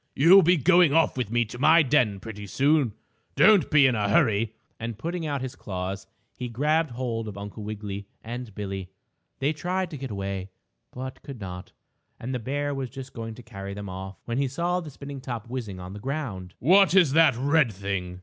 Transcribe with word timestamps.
You'll 0.15 0.41
be 0.41 0.57
going 0.57 0.95
off 0.95 1.15
with 1.15 1.29
me 1.29 1.45
to 1.45 1.59
my 1.59 1.83
den, 1.83 2.19
pretty 2.19 2.47
soon. 2.47 2.93
Don't 3.35 3.69
be 3.69 3.85
in 3.85 3.93
a 3.93 4.09
hurry," 4.09 4.55
and, 4.79 4.97
putting 4.97 5.27
out 5.27 5.43
his 5.43 5.53
claws, 5.53 6.07
he 6.33 6.49
grabbed 6.49 6.89
hold 6.89 7.27
of 7.27 7.37
Uncle 7.37 7.61
Wiggily 7.61 8.07
and 8.23 8.55
Billie. 8.55 8.89
They 9.37 9.53
tried 9.53 9.91
to 9.91 9.97
get 9.97 10.09
away, 10.09 10.49
but 10.89 11.21
could 11.21 11.39
not, 11.39 11.73
and 12.19 12.33
the 12.33 12.39
bear 12.39 12.73
was 12.73 12.89
just 12.89 13.13
going 13.13 13.35
to 13.35 13.43
carry 13.43 13.75
them 13.75 13.89
off, 13.89 14.17
when 14.25 14.39
he 14.39 14.47
saw 14.47 14.79
the 14.79 14.89
spinning 14.89 15.21
top 15.21 15.47
whizzing 15.47 15.79
on 15.79 15.93
the 15.93 15.99
ground. 15.99 16.55
"What's 16.57 17.11
that 17.11 17.35
red 17.37 17.71
thing?" 17.71 18.19